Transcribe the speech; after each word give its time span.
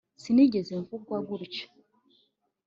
Sinigeze 0.21 0.71
mvugwa 0.81 1.17
gutya 1.27 1.65